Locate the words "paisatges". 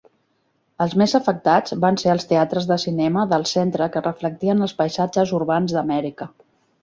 4.81-5.35